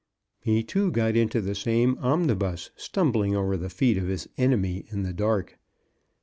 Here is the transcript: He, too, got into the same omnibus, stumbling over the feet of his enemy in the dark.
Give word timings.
He, 0.39 0.63
too, 0.63 0.89
got 0.89 1.15
into 1.15 1.41
the 1.41 1.53
same 1.53 1.95
omnibus, 1.99 2.71
stumbling 2.75 3.35
over 3.35 3.55
the 3.55 3.69
feet 3.69 3.99
of 3.99 4.07
his 4.07 4.27
enemy 4.35 4.83
in 4.89 5.03
the 5.03 5.13
dark. 5.13 5.59